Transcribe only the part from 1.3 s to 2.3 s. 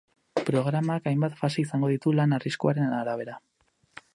fase izango ditu